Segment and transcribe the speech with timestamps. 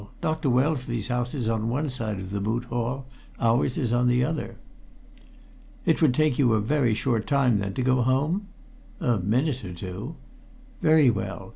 [0.19, 0.49] Dr.
[0.49, 3.05] Wellesley's house is on one side of the Moot Hall;
[3.39, 4.57] ours is on the other."
[5.85, 8.47] "It would take you a very short time, then, to go home?"
[8.99, 10.15] "A minute or two."
[10.81, 11.49] "Very well.